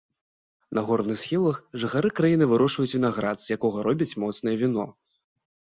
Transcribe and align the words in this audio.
На 0.77 0.83
горных 0.87 1.19
схілах 1.25 1.59
жыхары 1.83 2.09
краіны 2.21 2.49
вырошчваюць 2.55 2.93
вінаград, 2.99 3.37
з 3.45 3.61
якога 3.61 3.77
робяць 3.91 4.13
моцнае 4.27 4.55
віно. 4.65 4.93